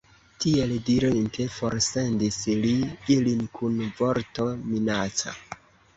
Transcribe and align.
Tiel 0.43 0.71
dirinte, 0.87 1.43
forsendis 1.57 2.39
li 2.63 2.73
ilin 3.19 3.47
kun 3.59 3.77
vorto 4.01 4.49
minaca. 4.71 5.37